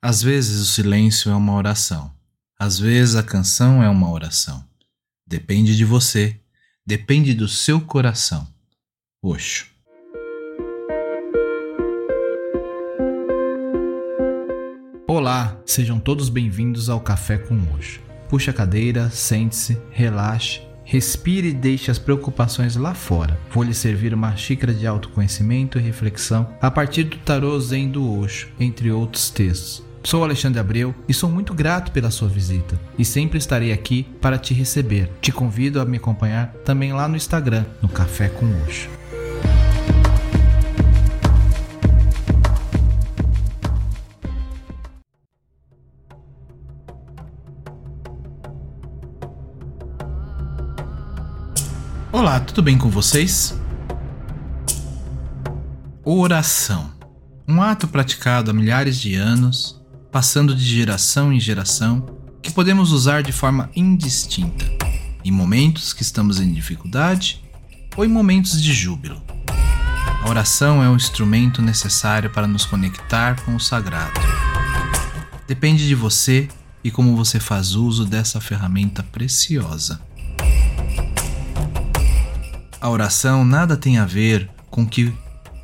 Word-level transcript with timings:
Às 0.00 0.22
vezes 0.22 0.60
o 0.60 0.64
silêncio 0.64 1.28
é 1.28 1.34
uma 1.34 1.54
oração. 1.54 2.12
Às 2.56 2.78
vezes 2.78 3.16
a 3.16 3.22
canção 3.22 3.82
é 3.82 3.88
uma 3.88 4.08
oração. 4.08 4.64
Depende 5.26 5.76
de 5.76 5.84
você. 5.84 6.38
Depende 6.86 7.34
do 7.34 7.48
seu 7.48 7.80
coração. 7.80 8.46
Oxo. 9.20 9.66
Olá, 15.08 15.60
sejam 15.66 15.98
todos 15.98 16.28
bem-vindos 16.28 16.88
ao 16.88 17.00
Café 17.00 17.36
com 17.36 17.60
Oxo. 17.74 18.00
Puxe 18.28 18.50
a 18.50 18.52
cadeira, 18.52 19.10
sente-se, 19.10 19.76
relaxe, 19.90 20.60
respire 20.84 21.48
e 21.48 21.52
deixe 21.52 21.90
as 21.90 21.98
preocupações 21.98 22.76
lá 22.76 22.94
fora. 22.94 23.36
Vou 23.50 23.64
lhe 23.64 23.74
servir 23.74 24.14
uma 24.14 24.36
xícara 24.36 24.72
de 24.72 24.86
autoconhecimento 24.86 25.76
e 25.76 25.82
reflexão 25.82 26.56
a 26.60 26.70
partir 26.70 27.02
do 27.02 27.18
tarô 27.18 27.58
Zen 27.58 27.90
do 27.90 28.08
Oxo, 28.20 28.46
entre 28.60 28.92
outros 28.92 29.28
textos. 29.28 29.87
Sou 30.02 30.24
Alexandre 30.24 30.60
Abreu 30.60 30.94
e 31.08 31.12
sou 31.12 31.28
muito 31.28 31.52
grato 31.52 31.92
pela 31.92 32.10
sua 32.10 32.28
visita 32.28 32.80
e 32.98 33.04
sempre 33.04 33.38
estarei 33.38 33.72
aqui 33.72 34.04
para 34.20 34.38
te 34.38 34.54
receber. 34.54 35.10
Te 35.20 35.32
convido 35.32 35.80
a 35.80 35.84
me 35.84 35.96
acompanhar 35.96 36.52
também 36.64 36.92
lá 36.92 37.08
no 37.08 37.16
Instagram, 37.16 37.64
no 37.82 37.88
Café 37.88 38.28
com 38.28 38.46
Oxo. 38.62 38.88
Olá, 52.10 52.40
tudo 52.40 52.62
bem 52.62 52.78
com 52.78 52.88
vocês? 52.88 53.58
Oração. 56.04 56.90
Um 57.46 57.60
ato 57.60 57.86
praticado 57.86 58.50
há 58.50 58.54
milhares 58.54 58.96
de 58.96 59.14
anos 59.14 59.77
passando 60.10 60.54
de 60.54 60.64
geração 60.64 61.32
em 61.32 61.40
geração, 61.40 62.04
que 62.42 62.50
podemos 62.50 62.92
usar 62.92 63.22
de 63.22 63.32
forma 63.32 63.70
indistinta, 63.74 64.64
em 65.24 65.30
momentos 65.30 65.92
que 65.92 66.02
estamos 66.02 66.40
em 66.40 66.52
dificuldade 66.52 67.42
ou 67.96 68.04
em 68.04 68.08
momentos 68.08 68.60
de 68.62 68.72
júbilo. 68.72 69.22
A 70.22 70.28
oração 70.28 70.82
é 70.82 70.88
um 70.88 70.96
instrumento 70.96 71.62
necessário 71.62 72.30
para 72.30 72.46
nos 72.46 72.64
conectar 72.64 73.40
com 73.44 73.54
o 73.54 73.60
sagrado. 73.60 74.20
Depende 75.46 75.86
de 75.86 75.94
você 75.94 76.48
e 76.82 76.90
como 76.90 77.16
você 77.16 77.38
faz 77.38 77.74
uso 77.74 78.04
dessa 78.04 78.40
ferramenta 78.40 79.02
preciosa. 79.02 80.00
A 82.80 82.88
oração 82.88 83.44
nada 83.44 83.76
tem 83.76 83.98
a 83.98 84.04
ver 84.04 84.48
com 84.70 84.82
o 84.82 84.86
que 84.86 85.12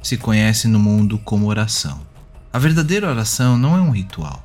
se 0.03 0.17
conhece 0.17 0.69
no 0.69 0.79
mundo 0.79 1.19
como 1.19 1.49
oração. 1.49 2.14
A 2.55 2.59
verdadeira 2.61 3.11
oração 3.11 3.59
não 3.59 3.77
é 3.77 3.81
um 3.81 3.91
ritual. 3.91 4.41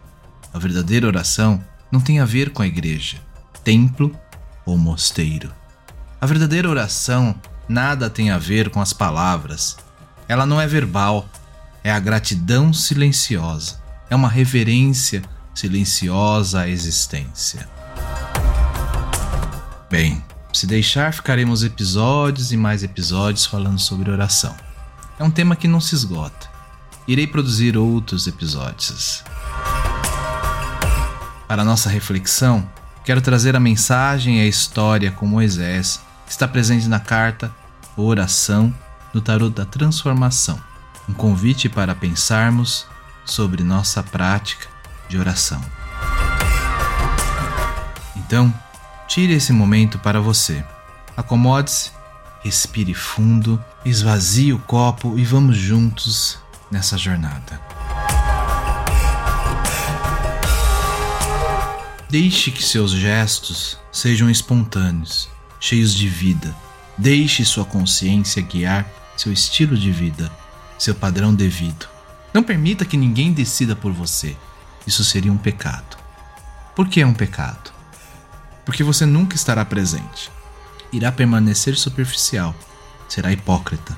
A 0.52 0.57
verdadeira 0.57 1.05
oração 1.05 1.63
não 1.91 2.02
tem 2.02 2.19
a 2.19 2.25
ver 2.25 2.49
com 2.49 2.63
a 2.63 2.66
igreja, 2.66 3.17
templo 3.63 4.11
ou 4.66 4.79
mosteiro. 4.79 5.53
A 6.19 6.25
verdadeira 6.25 6.67
oração 6.67 7.39
nada 7.67 8.09
tem 8.09 8.31
a 8.31 8.39
ver 8.39 8.71
com 8.71 8.81
as 8.81 8.93
palavras. 8.93 9.77
Ela 10.27 10.43
não 10.43 10.59
é 10.59 10.66
verbal, 10.66 11.29
é 11.83 11.91
a 11.91 11.99
gratidão 11.99 12.73
silenciosa, 12.73 13.79
é 14.09 14.16
uma 14.16 14.27
reverência 14.27 15.21
silenciosa 15.53 16.61
à 16.61 16.67
existência. 16.67 17.69
Bem, 19.88 20.23
se 20.51 20.66
deixar, 20.66 21.13
ficaremos 21.13 21.63
episódios 21.63 22.51
e 22.51 22.57
mais 22.57 22.81
episódios 22.81 23.45
falando 23.45 23.77
sobre 23.77 24.09
oração. 24.09 24.55
É 25.19 25.23
um 25.23 25.29
tema 25.29 25.55
que 25.55 25.67
não 25.67 25.79
se 25.79 25.94
esgota 25.94 26.48
irei 27.08 27.25
produzir 27.28 27.78
outros 27.78 28.28
episódios. 28.28 29.23
Para 31.47 31.64
nossa 31.64 31.89
reflexão, 31.89 32.69
quero 33.03 33.22
trazer 33.22 33.56
a 33.56 33.59
mensagem 33.59 34.38
e 34.38 34.41
a 34.41 34.47
história 34.47 35.11
com 35.11 35.25
Moisés, 35.25 36.00
que 36.25 36.31
está 36.31 36.47
presente 36.47 36.88
na 36.88 37.00
carta 37.00 37.52
Oração 37.97 38.73
no 39.13 39.19
Tarot 39.19 39.53
da 39.53 39.66
Transformação, 39.66 40.59
um 41.07 41.13
convite 41.13 41.68
para 41.68 41.96
pensarmos 41.96 42.85
sobre 43.25 43.63
nossa 43.63 44.03
prática 44.03 44.68
de 45.07 45.18
oração. 45.18 45.62
Então, 48.16 48.53
tire 49.07 49.34
esse 49.34 49.52
momento 49.52 49.97
para 49.97 50.22
você. 50.22 50.63
Acomode-se, 51.18 51.91
respire 52.44 52.94
fundo, 52.94 53.59
esvazie 53.84 54.53
o 54.53 54.59
copo 54.59 55.18
e 55.18 55.25
vamos 55.25 55.57
juntos 55.57 56.38
nessa 56.72 56.97
jornada. 56.97 57.59
Deixe 62.09 62.50
que 62.50 62.63
seus 62.63 62.91
gestos 62.91 63.78
sejam 63.91 64.30
espontâneos, 64.30 65.29
cheios 65.59 65.94
de 65.94 66.08
vida. 66.08 66.56
Deixe 66.97 67.46
sua 67.46 67.66
consciência 67.66 68.41
guiar 68.41 68.90
seu 69.16 69.31
estilo 69.34 69.78
de 69.78 69.91
vida, 69.91 70.31
seu 70.78 70.96
padrão 70.96 71.35
devido. 71.35 71.88
Não 72.34 72.41
permita 72.41 72.85
que 72.85 72.97
ninguém 72.97 73.34
decida 73.34 73.75
por 73.75 73.91
você. 73.91 74.35
Isso 74.88 75.03
seria 75.03 75.31
um 75.31 75.38
pecado. 75.38 75.97
Por 76.75 76.88
que 76.88 77.02
é 77.02 77.06
um 77.06 77.13
pecado? 77.13 77.72
Porque 78.66 78.84
você 78.84 79.06
nunca 79.06 79.35
estará 79.35 79.66
presente. 79.66 80.31
Irá 80.91 81.12
permanecer 81.12 81.75
superficial, 81.75 82.56
será 83.08 83.31
hipócrita. 83.31 83.96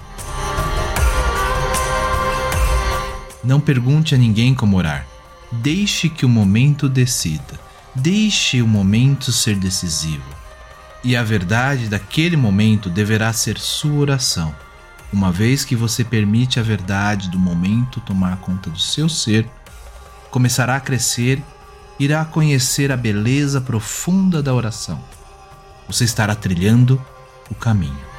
Não 3.44 3.60
pergunte 3.60 4.14
a 4.14 4.18
ninguém 4.18 4.54
como 4.54 4.78
orar. 4.78 5.08
Deixe 5.52 6.10
que 6.10 6.26
o 6.26 6.30
momento 6.30 6.88
decida. 6.88 7.60
Deixe 7.96 8.62
o 8.62 8.68
momento 8.68 9.32
ser 9.32 9.56
decisivo. 9.56 10.24
E 11.04 11.16
a 11.16 11.24
verdade 11.24 11.90
daquele 11.90 12.38
momento 12.38 12.90
deverá 12.90 13.34
ser 13.34 13.58
sua 13.58 13.94
oração. 13.94 14.56
Uma 15.12 15.32
vez 15.32 15.66
que 15.66 15.76
você 15.76 16.04
permite 16.04 16.60
a 16.60 16.64
verdade 16.64 17.30
do 17.30 17.40
momento 17.40 18.00
tomar 18.02 18.38
conta 18.38 18.70
do 18.70 18.80
seu 18.80 19.10
ser, 19.10 19.50
começará 20.30 20.76
a 20.78 20.80
crescer, 20.80 21.44
irá 22.00 22.24
conhecer 22.24 22.92
a 22.92 22.98
beleza 22.98 23.60
profunda 23.60 24.42
da 24.42 24.54
oração. 24.54 25.04
Você 25.88 26.06
estará 26.06 26.34
trilhando 26.36 27.04
o 27.50 27.56
caminho. 27.56 28.11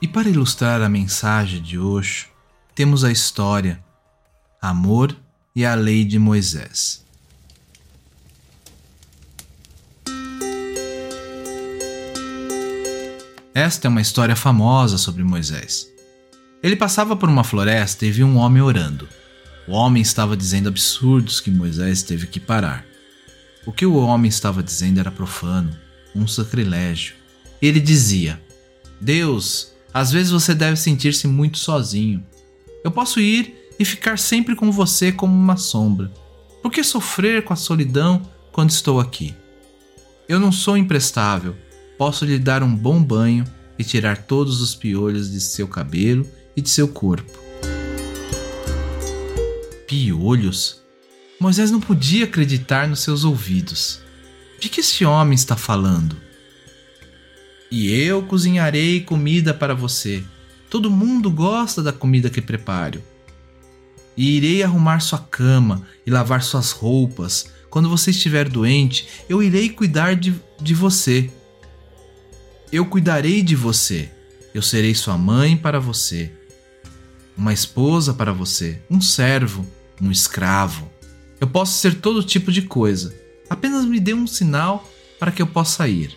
E 0.00 0.06
para 0.06 0.28
ilustrar 0.28 0.80
a 0.80 0.88
mensagem 0.88 1.60
de 1.60 1.76
hoje, 1.76 2.28
temos 2.72 3.02
a 3.02 3.10
história 3.10 3.82
Amor 4.62 5.16
e 5.56 5.66
a 5.66 5.74
Lei 5.74 6.04
de 6.04 6.20
Moisés. 6.20 7.04
Esta 13.52 13.88
é 13.88 13.90
uma 13.90 14.00
história 14.00 14.36
famosa 14.36 14.96
sobre 14.98 15.24
Moisés. 15.24 15.88
Ele 16.62 16.76
passava 16.76 17.16
por 17.16 17.28
uma 17.28 17.42
floresta 17.42 18.06
e 18.06 18.12
viu 18.12 18.28
um 18.28 18.36
homem 18.36 18.62
orando. 18.62 19.08
O 19.66 19.72
homem 19.72 20.00
estava 20.00 20.36
dizendo 20.36 20.68
absurdos 20.68 21.40
que 21.40 21.50
Moisés 21.50 22.04
teve 22.04 22.28
que 22.28 22.38
parar. 22.38 22.86
O 23.66 23.72
que 23.72 23.84
o 23.84 23.96
homem 23.96 24.28
estava 24.28 24.62
dizendo 24.62 25.00
era 25.00 25.10
profano, 25.10 25.76
um 26.14 26.24
sacrilégio. 26.28 27.16
Ele 27.60 27.80
dizia: 27.80 28.40
Deus, 29.00 29.72
às 29.92 30.12
vezes 30.12 30.30
você 30.30 30.54
deve 30.54 30.76
sentir-se 30.76 31.26
muito 31.26 31.58
sozinho. 31.58 32.24
Eu 32.84 32.90
posso 32.90 33.20
ir 33.20 33.54
e 33.78 33.84
ficar 33.84 34.18
sempre 34.18 34.54
com 34.54 34.70
você 34.70 35.12
como 35.12 35.32
uma 35.32 35.56
sombra. 35.56 36.12
Por 36.62 36.70
que 36.70 36.82
sofrer 36.82 37.44
com 37.44 37.52
a 37.52 37.56
solidão 37.56 38.22
quando 38.52 38.70
estou 38.70 39.00
aqui? 39.00 39.34
Eu 40.28 40.38
não 40.38 40.52
sou 40.52 40.76
imprestável. 40.76 41.56
Posso 41.96 42.24
lhe 42.24 42.38
dar 42.38 42.62
um 42.62 42.74
bom 42.74 43.02
banho 43.02 43.44
e 43.78 43.84
tirar 43.84 44.24
todos 44.24 44.60
os 44.60 44.74
piolhos 44.74 45.30
de 45.30 45.40
seu 45.40 45.66
cabelo 45.66 46.26
e 46.56 46.60
de 46.60 46.68
seu 46.68 46.88
corpo. 46.88 47.38
Piolhos? 49.86 50.82
Moisés 51.40 51.70
não 51.70 51.80
podia 51.80 52.24
acreditar 52.24 52.88
nos 52.88 53.00
seus 53.00 53.24
ouvidos. 53.24 54.00
De 54.60 54.68
que 54.68 54.80
esse 54.80 55.04
homem 55.04 55.34
está 55.34 55.56
falando? 55.56 56.16
E 57.70 57.92
eu 57.92 58.22
cozinharei 58.22 59.00
comida 59.00 59.52
para 59.52 59.74
você. 59.74 60.24
Todo 60.70 60.90
mundo 60.90 61.30
gosta 61.30 61.82
da 61.82 61.92
comida 61.92 62.30
que 62.30 62.40
preparo. 62.40 63.02
E 64.16 64.36
irei 64.36 64.62
arrumar 64.62 65.00
sua 65.00 65.18
cama 65.18 65.86
e 66.06 66.10
lavar 66.10 66.42
suas 66.42 66.70
roupas. 66.70 67.52
Quando 67.70 67.88
você 67.88 68.10
estiver 68.10 68.48
doente, 68.48 69.06
eu 69.28 69.42
irei 69.42 69.68
cuidar 69.68 70.16
de, 70.16 70.34
de 70.60 70.74
você. 70.74 71.30
Eu 72.72 72.86
cuidarei 72.86 73.42
de 73.42 73.54
você. 73.54 74.10
Eu 74.54 74.62
serei 74.62 74.94
sua 74.94 75.16
mãe 75.16 75.56
para 75.56 75.78
você, 75.78 76.32
uma 77.36 77.52
esposa 77.52 78.14
para 78.14 78.32
você, 78.32 78.82
um 78.90 79.00
servo, 79.00 79.64
um 80.00 80.10
escravo. 80.10 80.90
Eu 81.40 81.46
posso 81.46 81.78
ser 81.78 81.96
todo 81.96 82.24
tipo 82.24 82.50
de 82.50 82.62
coisa. 82.62 83.14
Apenas 83.48 83.84
me 83.84 84.00
dê 84.00 84.14
um 84.14 84.26
sinal 84.26 84.90
para 85.18 85.30
que 85.30 85.40
eu 85.40 85.46
possa 85.46 85.86
ir. 85.86 86.16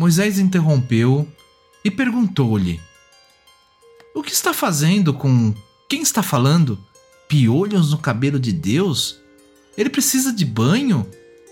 Moisés 0.00 0.38
interrompeu 0.38 1.28
e 1.84 1.90
perguntou-lhe: 1.90 2.80
O 4.14 4.22
que 4.22 4.32
está 4.32 4.54
fazendo 4.54 5.12
com 5.12 5.54
quem 5.90 6.00
está 6.00 6.22
falando? 6.22 6.78
Piolhos 7.28 7.90
no 7.90 7.98
cabelo 7.98 8.40
de 8.40 8.50
Deus? 8.50 9.20
Ele 9.76 9.90
precisa 9.90 10.32
de 10.32 10.46
banho? 10.46 11.06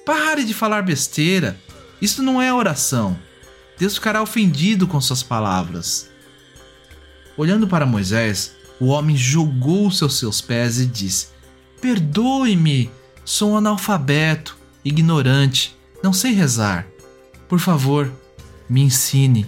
Pare 0.07 0.45
de 0.45 0.55
falar 0.55 0.81
besteira. 0.81 1.61
Isso 2.01 2.23
não 2.23 2.41
é 2.41 2.51
oração. 2.51 3.19
Deus 3.79 3.97
ficará 3.97 4.23
ofendido 4.23 4.89
com 4.89 4.99
suas 4.99 5.23
palavras. 5.23 6.09
Olhando 7.37 7.69
para 7.69 7.85
Moisés, 7.85 8.57
o 8.81 8.87
homem 8.87 9.15
jogou-se 9.15 10.03
aos 10.03 10.17
seus 10.17 10.41
pés 10.41 10.81
e 10.81 10.87
disse: 10.87 11.27
Perdoe-me, 11.83 12.91
sou 13.27 13.51
um 13.51 13.57
analfabeto, 13.59 14.57
ignorante, 14.83 15.77
não 16.03 16.15
sei 16.15 16.33
rezar. 16.33 16.87
Por 17.47 17.59
favor, 17.59 18.11
me 18.69 18.83
ensine. 18.83 19.47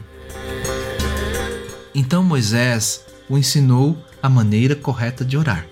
Então 1.94 2.22
Moisés 2.22 3.05
o 3.28 3.37
ensinou 3.37 3.96
a 4.22 4.28
maneira 4.28 4.75
correta 4.75 5.25
de 5.25 5.37
orar. 5.37 5.67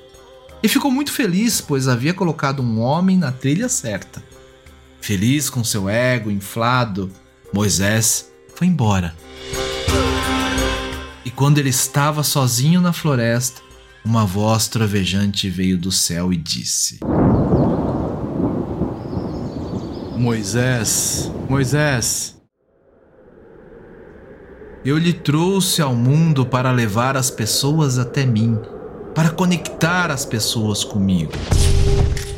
E 0.63 0.69
ficou 0.69 0.91
muito 0.91 1.13
feliz, 1.13 1.61
pois 1.61 1.87
havia 1.87 2.13
colocado 2.13 2.63
um 2.63 2.81
homem 2.81 3.17
na 3.17 3.31
trilha 3.31 3.69
certa. 3.69 4.23
Feliz 5.01 5.49
com 5.49 5.63
seu 5.63 5.89
ego 5.89 6.31
inflado, 6.31 7.11
Moisés 7.53 8.31
foi 8.55 8.67
embora. 8.67 9.15
E 11.25 11.31
quando 11.31 11.59
ele 11.59 11.71
estava 11.71 12.23
sozinho 12.23 12.81
na 12.81 12.93
floresta, 12.93 13.61
uma 14.05 14.25
voz 14.25 14.69
trovejante 14.69 15.49
veio 15.49 15.79
do 15.79 15.93
céu 15.93 16.33
e 16.33 16.37
disse: 16.37 16.99
Moisés, 20.17 21.31
Moisés, 21.49 22.38
eu 24.85 24.97
lhe 24.97 25.13
trouxe 25.13 25.83
ao 25.83 25.95
mundo 25.95 26.47
para 26.47 26.71
levar 26.71 27.17
as 27.17 27.31
pessoas 27.31 27.99
até 27.99 28.25
mim, 28.25 28.59
para 29.15 29.31
conectar 29.31 30.11
as 30.11 30.25
pessoas 30.25 30.85
comigo, 30.85 31.33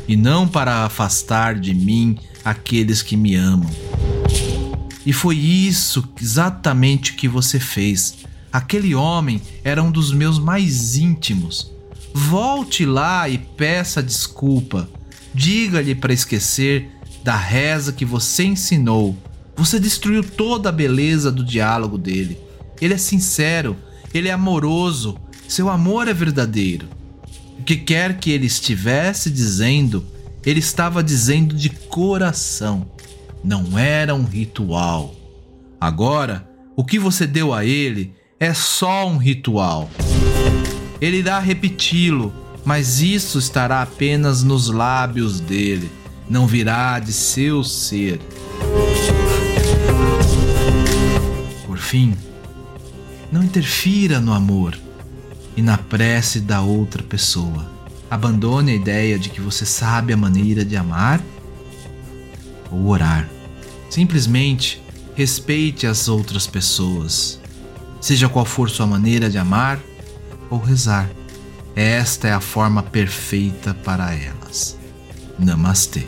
e 0.07 0.15
não 0.15 0.47
para 0.47 0.85
afastar 0.85 1.55
de 1.55 1.73
mim 1.73 2.17
aqueles 2.43 3.01
que 3.01 3.15
me 3.15 3.35
amam. 3.35 3.69
E 5.05 5.13
foi 5.13 5.35
isso 5.37 6.07
exatamente 6.19 7.13
que 7.13 7.27
você 7.27 7.59
fez. 7.59 8.17
Aquele 8.51 8.93
homem 8.93 9.41
era 9.63 9.81
um 9.81 9.91
dos 9.91 10.11
meus 10.11 10.37
mais 10.37 10.95
íntimos. 10.95 11.71
Volte 12.13 12.85
lá 12.85 13.29
e 13.29 13.37
peça 13.37 14.03
desculpa. 14.03 14.89
Diga-lhe 15.33 15.95
para 15.95 16.13
esquecer 16.13 16.89
da 17.23 17.35
reza 17.35 17.93
que 17.93 18.03
você 18.03 18.43
ensinou 18.43 19.15
você 19.63 19.79
destruiu 19.79 20.23
toda 20.23 20.69
a 20.69 20.71
beleza 20.71 21.31
do 21.31 21.43
diálogo 21.43 21.95
dele. 21.95 22.35
Ele 22.81 22.95
é 22.95 22.97
sincero, 22.97 23.77
ele 24.11 24.27
é 24.27 24.31
amoroso, 24.31 25.15
seu 25.47 25.69
amor 25.69 26.07
é 26.07 26.13
verdadeiro. 26.15 26.87
O 27.59 27.63
que 27.63 27.75
quer 27.75 28.17
que 28.17 28.31
ele 28.31 28.47
estivesse 28.47 29.29
dizendo, 29.29 30.03
ele 30.43 30.59
estava 30.59 31.03
dizendo 31.03 31.53
de 31.53 31.69
coração. 31.69 32.87
Não 33.43 33.77
era 33.77 34.15
um 34.15 34.23
ritual. 34.23 35.13
Agora, 35.79 36.49
o 36.75 36.83
que 36.83 36.97
você 36.97 37.27
deu 37.27 37.53
a 37.53 37.63
ele 37.63 38.15
é 38.39 38.55
só 38.55 39.07
um 39.07 39.17
ritual. 39.17 39.91
Ele 40.99 41.17
irá 41.17 41.37
repeti-lo, 41.37 42.33
mas 42.65 42.99
isso 42.99 43.37
estará 43.37 43.83
apenas 43.83 44.41
nos 44.41 44.69
lábios 44.69 45.39
dele, 45.39 45.91
não 46.27 46.47
virá 46.47 46.97
de 46.97 47.13
seu 47.13 47.63
ser. 47.63 48.19
Fim, 51.91 52.15
não 53.29 53.43
interfira 53.43 54.21
no 54.21 54.31
amor 54.31 54.79
e 55.57 55.61
na 55.61 55.77
prece 55.77 56.39
da 56.39 56.61
outra 56.61 57.03
pessoa. 57.03 57.69
Abandone 58.09 58.71
a 58.71 58.75
ideia 58.75 59.19
de 59.19 59.27
que 59.27 59.41
você 59.41 59.65
sabe 59.65 60.13
a 60.13 60.17
maneira 60.17 60.63
de 60.63 60.77
amar 60.77 61.21
ou 62.71 62.87
orar. 62.87 63.29
Simplesmente 63.89 64.81
respeite 65.15 65.85
as 65.85 66.07
outras 66.07 66.47
pessoas, 66.47 67.41
seja 67.99 68.29
qual 68.29 68.45
for 68.45 68.69
sua 68.69 68.87
maneira 68.87 69.29
de 69.29 69.37
amar 69.37 69.77
ou 70.49 70.59
rezar. 70.59 71.09
Esta 71.75 72.29
é 72.29 72.31
a 72.31 72.39
forma 72.39 72.81
perfeita 72.81 73.73
para 73.73 74.13
elas. 74.13 74.77
Namastê. 75.37 76.07